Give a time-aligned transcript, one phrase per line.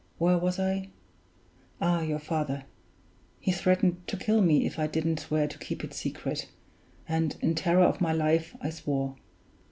[0.17, 0.89] Where was I?
[1.79, 2.63] Ah, your father!
[3.39, 6.47] He threatened to kill me if I didn't swear to keep it secret;
[7.07, 9.15] and in terror of my life I swore.